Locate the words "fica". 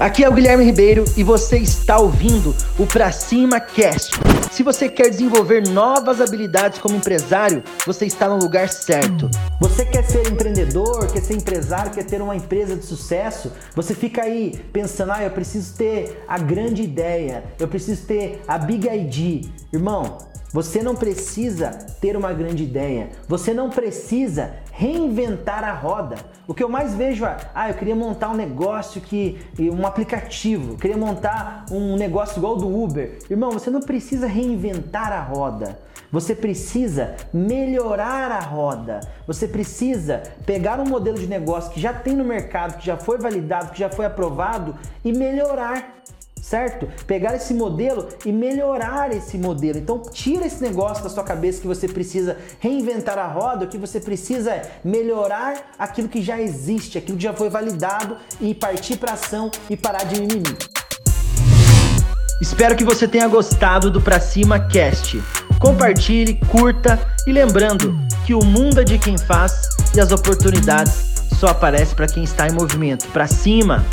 13.94-14.22